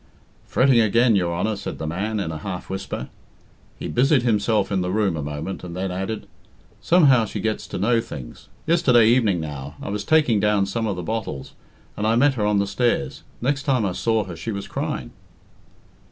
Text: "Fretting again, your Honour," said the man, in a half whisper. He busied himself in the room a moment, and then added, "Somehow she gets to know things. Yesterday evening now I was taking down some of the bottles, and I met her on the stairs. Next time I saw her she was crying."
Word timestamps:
"Fretting 0.47 0.79
again, 0.79 1.15
your 1.15 1.31
Honour," 1.37 1.55
said 1.55 1.77
the 1.77 1.85
man, 1.85 2.19
in 2.19 2.31
a 2.31 2.39
half 2.39 2.71
whisper. 2.71 3.09
He 3.77 3.87
busied 3.87 4.23
himself 4.23 4.71
in 4.71 4.81
the 4.81 4.89
room 4.89 5.15
a 5.15 5.21
moment, 5.21 5.63
and 5.63 5.75
then 5.75 5.91
added, 5.91 6.25
"Somehow 6.81 7.25
she 7.25 7.39
gets 7.39 7.67
to 7.67 7.77
know 7.77 8.01
things. 8.01 8.47
Yesterday 8.65 9.07
evening 9.09 9.39
now 9.39 9.75
I 9.79 9.89
was 9.89 10.03
taking 10.03 10.39
down 10.39 10.65
some 10.65 10.87
of 10.87 10.95
the 10.95 11.03
bottles, 11.03 11.53
and 11.95 12.07
I 12.07 12.15
met 12.15 12.33
her 12.33 12.47
on 12.47 12.57
the 12.57 12.65
stairs. 12.65 13.21
Next 13.41 13.61
time 13.61 13.85
I 13.85 13.91
saw 13.91 14.23
her 14.23 14.35
she 14.35 14.51
was 14.51 14.67
crying." 14.67 15.11